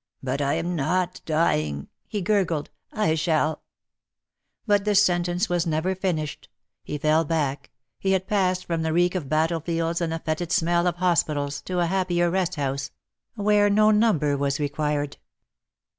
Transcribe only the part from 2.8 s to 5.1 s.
—"I shall" But the